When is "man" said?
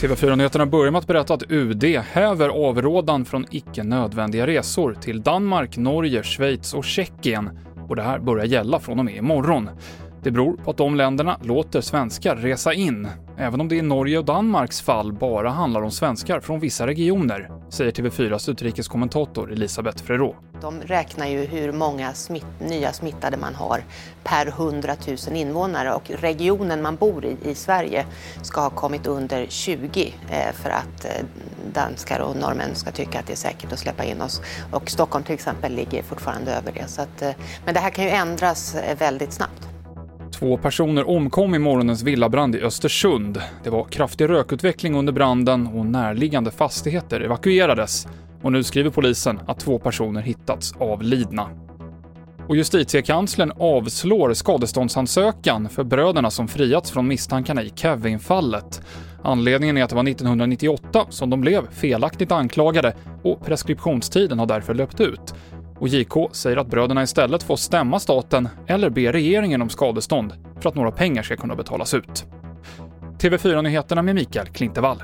23.36-23.54, 26.82-26.96